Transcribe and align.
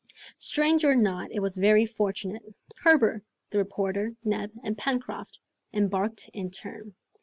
Strange 0.39 0.83
or 0.83 0.95
not, 0.95 1.31
it 1.31 1.41
was 1.41 1.55
very 1.57 1.85
fortunate. 1.85 2.41
Herbert, 2.79 3.23
the 3.51 3.59
reporter, 3.59 4.15
Neb, 4.23 4.49
and 4.63 4.75
Pencroft, 4.75 5.39
embarked 5.73 6.27
in 6.33 6.49
turn. 6.49 6.95